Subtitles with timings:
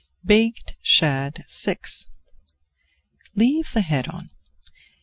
[0.25, 1.75] BAKED SHAD VI
[3.35, 4.31] Leave the head on.